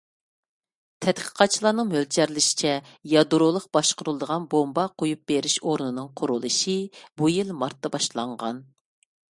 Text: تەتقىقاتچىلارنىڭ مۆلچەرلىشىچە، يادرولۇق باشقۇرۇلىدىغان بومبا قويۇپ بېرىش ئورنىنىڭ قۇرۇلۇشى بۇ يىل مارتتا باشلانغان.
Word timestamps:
تەتقىقاتچىلارنىڭ 1.05 1.91
مۆلچەرلىشىچە، 1.91 2.71
يادرولۇق 3.11 3.67
باشقۇرۇلىدىغان 3.79 4.49
بومبا 4.55 4.87
قويۇپ 5.03 5.23
بېرىش 5.33 5.61
ئورنىنىڭ 5.63 6.11
قۇرۇلۇشى 6.23 6.79
بۇ 7.03 7.35
يىل 7.37 7.59
مارتتا 7.63 7.95
باشلانغان. 7.99 8.67